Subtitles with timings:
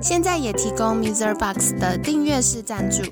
[0.00, 1.34] 现在也提供 Mr.
[1.34, 3.02] Box 的订阅式赞助，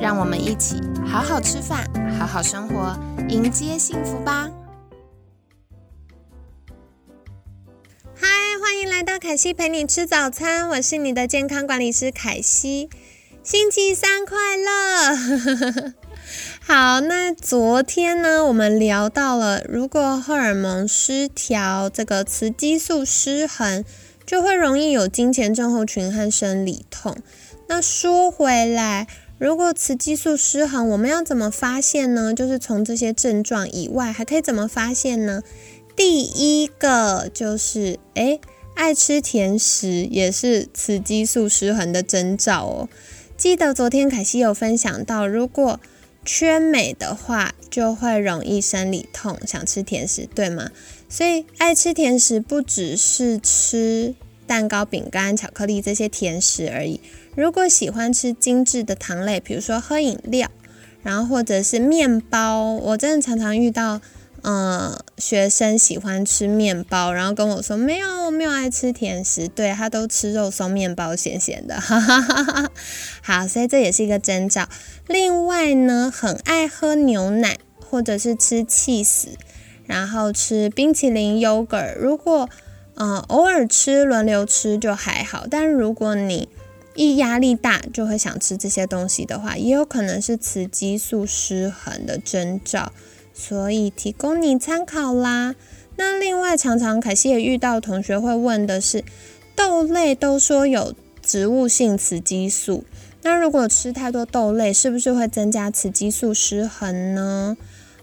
[0.00, 1.86] 让我们一起好好吃饭，
[2.18, 4.50] 好好生活，迎接幸福吧！
[8.14, 8.26] 嗨，
[8.62, 12.88] 欢迎来到凯西陪你吃早餐，我是你的健康管理师凯西。
[13.42, 15.94] 星期三快乐！
[16.60, 23.84] 好，那昨天呢，我们聊到了，如果荷尔蒙失调，这个雌激素失衡，
[24.28, 27.16] 就会容易有经前症候群和生理痛。
[27.66, 29.06] 那说回来，
[29.38, 32.34] 如果雌激素失衡，我们要怎么发现呢？
[32.34, 35.42] 就是从这些症状以外，还可以怎么发现呢？
[35.96, 38.38] 第一个就是，诶，
[38.74, 42.88] 爱吃甜食也是雌激素失衡的征兆哦。
[43.38, 45.80] 记得昨天凯西有分享到，如果
[46.30, 50.70] 缺镁的话，就会容易生理痛，想吃甜食，对吗？
[51.08, 54.14] 所以爱吃甜食不只是吃
[54.46, 57.00] 蛋糕、饼干、巧克力这些甜食而已。
[57.34, 60.50] 如果喜欢吃精致的糖类，比如说喝饮料，
[61.02, 64.02] 然后或者是面包，我真的常常遇到。
[64.42, 72.70] 嗯，学生喜欢吃面包，然后跟我说没有，我没有爱吃甜食，对他都吃肉松面包，咸咸的，哈哈哈哈。
[73.20, 74.68] 好，所以这也是一个征兆。
[75.08, 77.58] 另外呢，很爱喝牛奶
[77.90, 79.30] 或者是吃 cheese，
[79.86, 81.96] 然后吃冰淇淋、yogurt。
[81.96, 82.48] 如果
[82.94, 86.48] 嗯偶尔吃轮流吃就还好，但如果你
[86.94, 92.92] 一压力大就会想吃这些东西的话，也有可能是雌激素失衡的征兆。
[93.40, 95.54] 所以提供你参考啦。
[95.96, 99.04] 那另外，常常凯西也遇到同学会问的是，
[99.54, 102.84] 豆类都说有植物性雌激素，
[103.22, 107.56] 那如果吃太多豆类，是不是会增加雌激素失衡呢？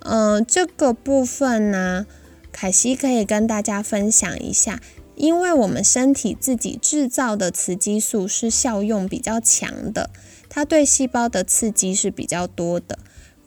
[0.00, 2.06] 嗯，这个部分呢，
[2.50, 4.80] 凯西可以跟大家分享一下，
[5.14, 10.10] 因为我们身体自己制造的雌激素是效用比较强的，
[10.48, 12.98] 它对细胞的刺激是比较多的。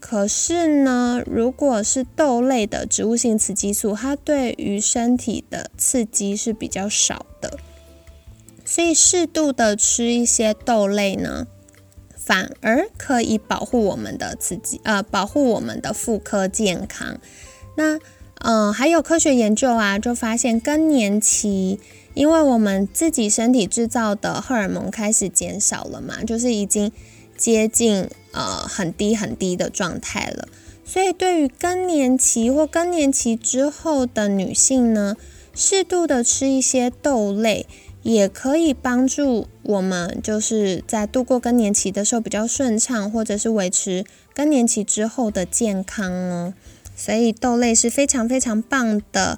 [0.05, 7.57] 可是呢，如果是豆类的植物性雌激素，它对于身体的刺激是比较少的，
[8.65, 11.47] 所以适度的吃一些豆类呢，
[12.17, 17.17] 反而可以保护我们的刺激，呃，保护我们的妇科健康。
[17.77, 17.97] 那，
[18.41, 21.79] 嗯，还有科学研究啊，就发现更年期，
[22.13, 26.91] 因为我们自己身体制造的荷尔蒙开始减少了嘛，就是已经。
[27.43, 30.47] 接近呃很低很低的状态了，
[30.85, 35.17] 所以对于更年期或更年期之后的女性呢，
[35.53, 37.67] 适度的吃一些豆类，
[38.01, 46.53] 也可以帮助我们就是在度过更年期的时候比较顺畅，或者是维持更年期之后的健康哦。
[46.95, 49.37] 所以豆类是非常非常棒的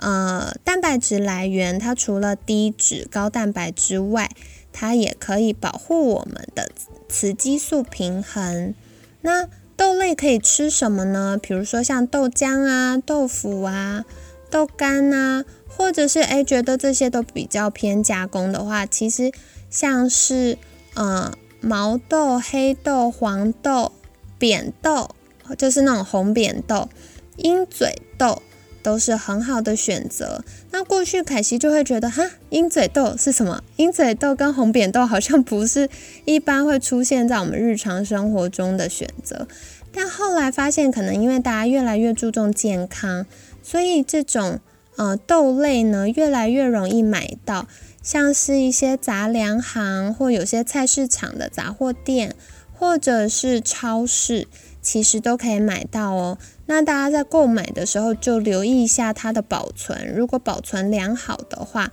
[0.00, 4.28] 呃蛋白质来源，它除了低脂高蛋白之外，
[4.72, 6.72] 它也可以保护我们的。
[7.14, 8.74] 雌激素平衡，
[9.20, 11.38] 那豆类可以吃什么呢？
[11.40, 14.04] 比如说像豆浆啊、豆腐啊、
[14.50, 19.30] 豆干啊，或者是诶觉得这些都比较偏加工的话，其实
[19.70, 20.58] 像是
[20.94, 23.92] 呃毛豆、黑豆、黄豆、
[24.36, 25.14] 扁豆，
[25.56, 26.88] 就是那种红扁豆、
[27.36, 28.42] 鹰嘴豆。
[28.84, 30.44] 都是很好的选择。
[30.70, 33.64] 那过去凯西就会觉得，哈，鹰嘴豆是什么？
[33.76, 35.88] 鹰嘴豆跟红扁豆好像不是
[36.26, 39.48] 一般会出现在我们日常生活中的选择。
[39.90, 43.24] 但后来发现，可能因为大家越来越注重健康，
[43.62, 44.60] 所以这种
[44.96, 47.66] 呃豆类呢越来越容易买到，
[48.02, 52.34] 像是一些杂粮行或有些菜市场的杂货店，
[52.78, 54.46] 或者是超市。
[54.82, 56.36] 其实都可以买到哦。
[56.66, 61.90] 那大家在购买的时候就留意一下它的保存，如果保存良好的话，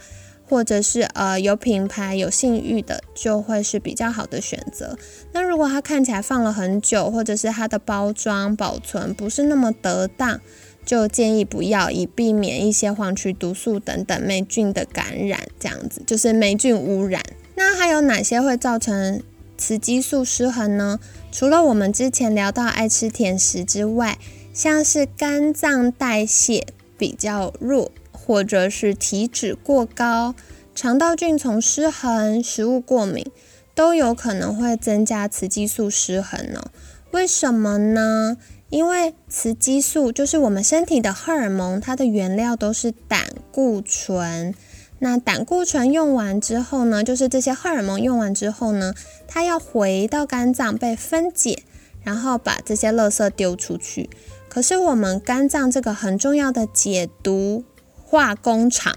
[0.47, 4.97] 或者是呃有品牌、有信誉的，就会是比较好的选择。
[5.33, 10.41] 那如果它看起来放了很久，或者是它的包装保存不是那么得当，
[10.85, 15.41] 就建议不要，以避免一些黄曲毒素等等霉菌的感染。
[15.59, 17.21] 这样子就是霉菌污染。
[17.55, 19.21] 那还有哪些会造成
[19.57, 20.99] 雌激素失衡呢？
[21.31, 24.17] 除了我们之前聊到爱吃甜食之外，
[24.53, 26.67] 像是肝脏代谢
[26.97, 30.35] 比较弱，或者是体脂过高、
[30.75, 33.25] 肠道菌丛失衡、食物过敏，
[33.73, 36.71] 都有可能会增加雌激素失衡哦。
[37.11, 38.37] 为什么呢？
[38.69, 44.53] 因为雌激素就是我们身体的荷尔蒙，它的原料都是胆固醇。
[44.99, 48.93] 那胆固醇用完之后呢，就是这些荷尔蒙用完之后呢，
[49.27, 51.63] 它要回到肝脏被分解，
[52.03, 54.09] 然后把这些垃圾丢出去。
[54.49, 57.63] 可是我们肝脏这个很重要的解毒
[58.03, 58.95] 化工厂，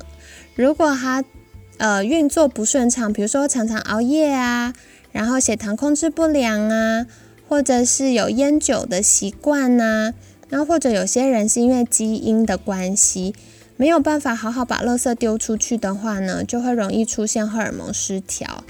[0.54, 1.24] 如果它
[1.78, 4.72] 呃运作不顺畅，比如说常常熬夜啊，
[5.12, 7.06] 然后血糖控制不良啊。
[7.46, 10.14] 或者是有烟酒的习惯呐，
[10.48, 13.34] 然后或者有些人是因为基因的关系，
[13.76, 18.64] 没有办法好好把垃圾丢出去的话呢，就会容易出现荷尔蒙失调。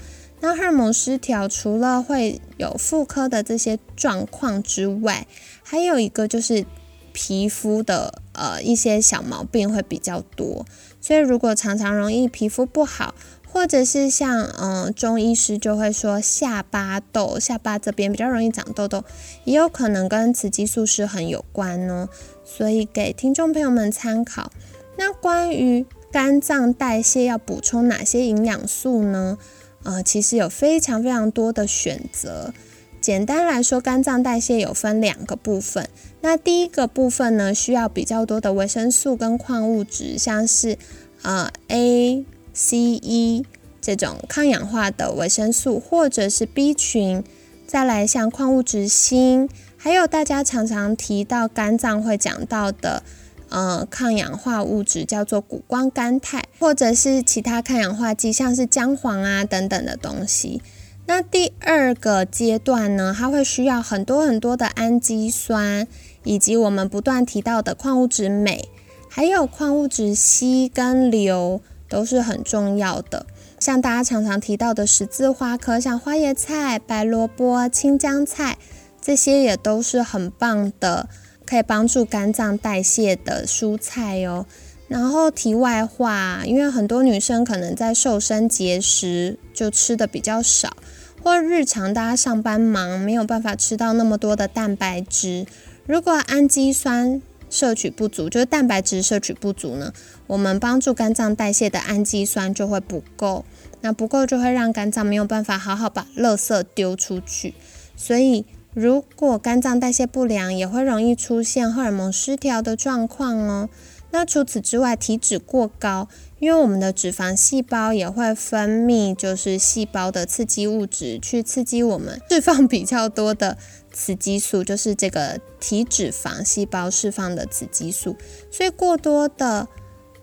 [0.45, 5.25] 那荷尔蒙失调除了会有妇科的这些状况之外，
[5.63, 6.63] 还有一个就是
[7.11, 10.63] 皮肤的呃一些小毛病会比较多。
[11.01, 13.15] 所以如果常常容易皮肤不好，
[13.51, 19.03] 或者是像嗯，中医师就会说下巴痘，下巴这边比较容易长痘痘，
[19.45, 22.07] 也有可能跟雌激素失衡有关哦。
[22.43, 24.51] 所以给听众朋友们参考。
[24.99, 29.39] 那关于肝脏代谢要补充哪些营养素呢？
[29.85, 32.53] 呃，其实有非常非常多的选择。
[32.99, 35.87] 简单来说，肝脏代谢有分两个部分。
[36.19, 40.77] 那第一个部分呢，需要比较多的维生素跟矿物质，像是
[41.21, 42.25] 呃 A。
[42.57, 43.45] C、E
[43.81, 47.21] 这种抗氧化的维生素，或者是 B 群，
[47.67, 53.03] 再来像矿物质锌，还有大家常常提到肝脏会讲到的，
[53.49, 60.61] 呃，抗氧化物质叫做谷胱甘肽，或者是其他抗氧化剂，像是姜黄啊等等的东西。
[61.05, 65.87] 那第二个阶段呢，它会需要很多很多的氨基酸，
[66.23, 68.69] 以及我们不断提到的矿物质镁，
[69.09, 71.61] 还有矿物质硒跟硫。
[71.87, 73.27] 都是很重要的，
[73.59, 78.57] 像大家常常提到的十字花科，像花椰菜、白萝卜、青江菜，
[78.99, 81.07] 这些也都是很棒的，
[81.45, 84.45] 可以帮助肝脏代谢的蔬菜哦。
[84.87, 90.75] 然后题外话，因为很多女生可能在瘦身节食就吃的比较少，
[91.23, 95.45] 或日常大家上班忙，没有办法吃到那么多的蛋白质，
[95.85, 97.21] 如果氨基酸。
[97.47, 99.93] 摄取不足，就是蛋白质摄取不足呢，
[100.27, 103.45] 我们帮助肝脏代谢的氨基酸就会不够，
[103.79, 107.53] 那不够就会让肝脏没有办法好好把垃圾丢出去，
[107.95, 108.43] 所以
[108.75, 113.69] 如果肝脏代谢不良，也会容易出现荷尔蒙失调的状况哦。
[114.11, 123.57] 那除此之外，体脂过高，因为我们的脂肪细胞也会分泌，就是细胞的刺激物质，去刺激我们释放比较多的
[123.93, 128.17] 雌激素，就是这个体脂肪细胞释放的雌激素。
[128.51, 129.69] 所以过多的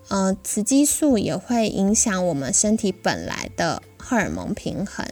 [0.09, 5.03] 呃雌激素也会影响我们身体本来的荷尔蒙平衡。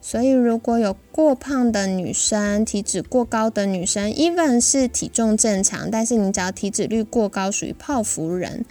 [0.00, 8.64] 所以，如果有过胖的女生、体脂过高的女生，even 是体重正常，但是你只要体脂率过高，属于泡芙人，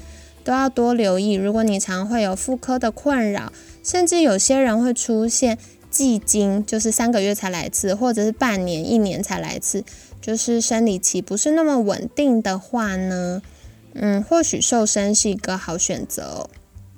[0.44, 1.34] 都要多留意。
[1.34, 3.52] 如果你常会有妇科的困扰，
[3.84, 5.60] 甚至有些人会出现
[5.92, 9.84] 季经，就是三个月才来一次，或者是半年、一年才来一次，
[10.20, 13.44] 就是生理期不是那么稳定的话呢，
[13.94, 16.50] 嗯，或许瘦身是一个好选择。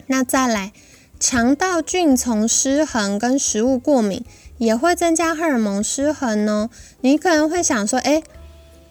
[0.08, 0.72] 那再来。
[1.19, 4.24] 肠道菌丛失衡跟食物过敏
[4.57, 6.69] 也会增加荷尔蒙失衡哦。
[7.01, 8.23] 你可能会想说，诶，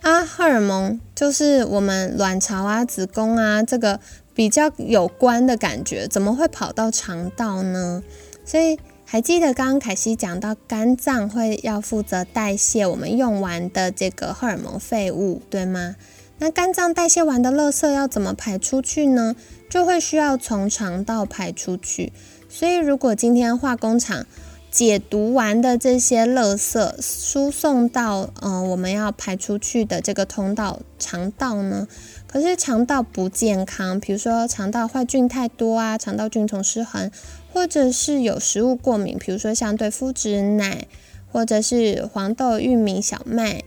[0.03, 3.99] 啊，荷尔蒙就是我们卵巢啊、子宫啊这个
[4.35, 8.03] 比较有关的感觉，怎么会跑到肠道呢？
[8.45, 15.97] 所以还记得刚刚凯西讲到，肝脏会要负责代谢我们用完的这个荷尔蒙废物，对吗？
[16.41, 19.35] 那肝脏代谢完的垃圾要怎么排出去呢？
[19.69, 22.13] 就会需要从肠道排出去。
[22.49, 24.27] 所以，如果今天化工厂
[24.71, 31.89] 解毒完的这些垃圾输送到嗯我们要排出去的这个通道肠道呢，
[32.27, 37.11] 可是肠道不健康，比如说肠道坏菌太多啊，肠道菌丛失衡，
[37.53, 40.87] 或者是有食物过敏，比如说像对麸质奶，
[41.33, 43.63] 或者是黄豆、玉米、小麦。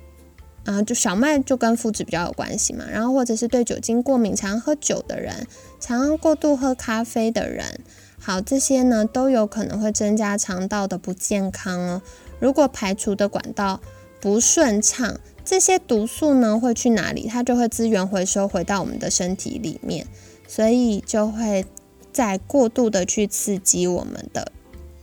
[0.63, 5.48] 啊，就小麦就跟麸质比较有关系嘛，然后或者是对酒精过敏、常喝酒的人、
[5.82, 7.82] 常常过度喝咖啡的人，
[8.20, 12.02] 好，这些呢都有可能会增加肠道的不健康哦。
[12.40, 13.82] 如果排除的管道
[14.22, 17.28] 不顺畅，这些毒素呢会去哪里？
[17.28, 20.06] 它就会资源回收回到我们的身体里面，
[20.48, 21.66] 所以就会
[22.14, 24.52] 再过度的去刺激我们的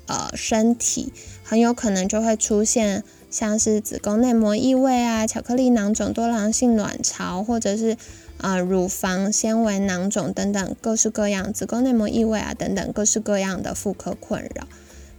[0.07, 3.03] 呃身体，很有可能就会出现。
[3.31, 7.95] 像是子宫内膜异位啊、巧克力囊肿、多囊性卵巢，或者是
[8.41, 14.67] 啊乳房纤维囊肿等等各式各样子宫内膜异位啊等等各式各样的妇科困扰。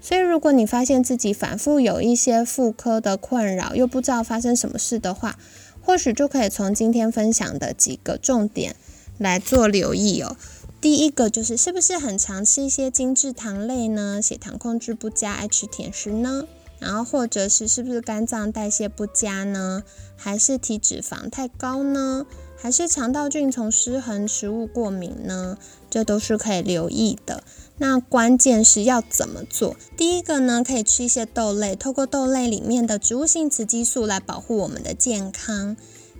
[0.01, 5.37] 所以，如果你发现自己反复有一些妇科的困扰，又不知道发生什么事的话，
[5.81, 8.77] 或许就可以从今天分享的几个重点
[9.17, 10.37] 来做留意哦。
[10.79, 14.21] 第一个就是，是不是很常吃一些精制糖类呢？
[14.21, 16.45] 血糖控制不佳，爱吃甜食呢？
[16.79, 19.83] 然后或者是是不是肝脏代谢不佳呢？
[20.15, 22.25] 还是体脂肪太高呢？
[22.61, 25.57] 还是肠道菌从失衡、食物过敏呢？
[25.89, 27.43] 这都是可以留意的。
[27.77, 29.77] 那关键是要怎么做？
[29.95, 35.77] 第一个呢，可以吃一些豆类，透过豆类里面的植物性雌激素来保护我们的健康。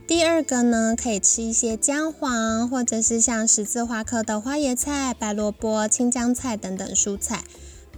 [0.08, 7.44] 第二个呢，可以吃一些姜黄，或者是像十字花科的花椰菜、白萝卜、青江菜等等蔬菜，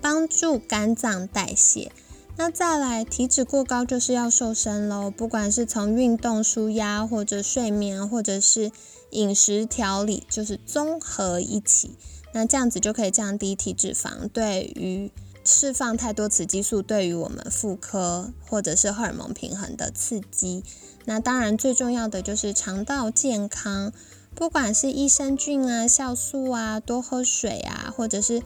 [0.02, 1.92] 帮助肝脏代谢。
[2.38, 5.12] 那再来，体脂过高就是要瘦身喽。
[5.12, 8.72] 不管是从运动、舒压，或者睡眠，或者是
[9.12, 11.92] 饮食调理，就是综合一起，
[12.34, 15.12] 那这样子就可以降低体脂肪对于
[15.44, 20.64] 释放太多雌激素对于我们妇科或者是荷尔蒙平衡的刺激。
[21.06, 23.92] 那当然，最重要的就是肠道健康，
[24.34, 28.42] 不管是益生菌啊、酵素啊，多喝水啊，或者是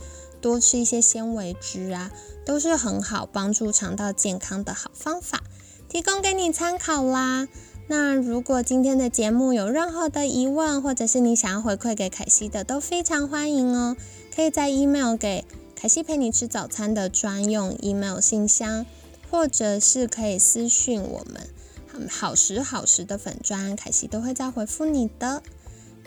[0.46, 2.12] 多吃一些纤维质啊，
[2.46, 5.42] 都是很好帮助肠道健康的好方法，
[5.90, 7.48] 提供给你参考啦。
[7.88, 13.98] 那如果今天的节目有任何的疑问，或者是你想要回馈给凯西的，都非常欢迎哦。
[14.36, 15.44] 可以在 email 给
[15.76, 18.86] 凯西陪你吃早餐的专用 email 信箱，
[19.32, 21.50] 或者是可以私讯我们。
[22.08, 25.42] 好时好时的粉砖，凯西都会再回复你的。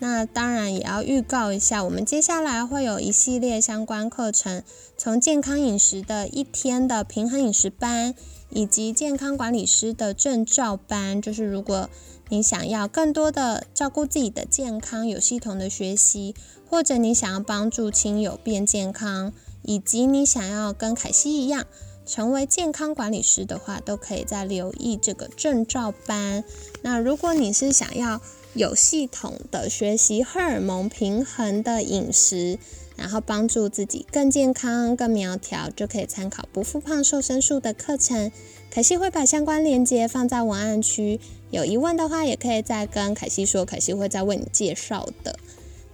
[0.01, 4.63] 那当然也要预告一下，我们接下来会有一系列相关课程，
[4.97, 8.15] 从健康饮食的一天的平衡饮食班，
[8.51, 11.21] 以及健康管理师的证照班。
[11.21, 11.91] 就是如果
[12.29, 16.35] 你想要更多的照顾自己的健康，有系统的学习，
[16.71, 21.67] 或者你想要帮助亲友变健康，以及你想要跟凯西一样。
[22.07, 26.43] 成为健康管理师的话，都可以再留意这个证照班。
[26.81, 28.23] 那如果你是想要
[28.55, 32.59] 有系统的学习荷尔蒙平衡的饮食，
[32.97, 38.33] 然后帮助自己更健康、更苗条，就可以参考不复胖瘦身术的课程。
[38.71, 41.19] 凯西会把相关链接放在文案区，
[41.51, 45.39] 有疑问的话也可以再跟凯西说，凯西会再为你介绍的。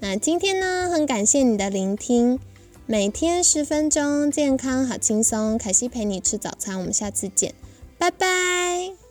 [0.01, 2.39] 那今天呢，很感谢你的聆听。
[2.87, 5.57] 每天十分钟，健康好轻松。
[5.57, 7.55] 凯西陪你吃早餐，我们下次见，
[7.97, 9.04] 拜拜。